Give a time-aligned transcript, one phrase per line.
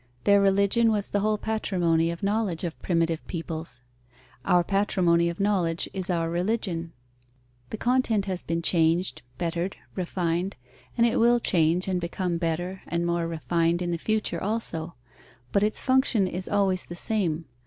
[0.23, 3.83] Their religion was the whole patrimony of knowledge of primitive peoples:
[4.43, 6.91] our patrimony of knowledge is our religion.
[7.69, 10.55] The content has been changed, bettered, refined,
[10.97, 14.95] and it will change and become better and more refined in the future also;
[15.51, 17.45] but its function is always the same.